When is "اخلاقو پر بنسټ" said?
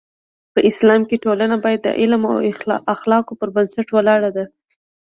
2.95-3.87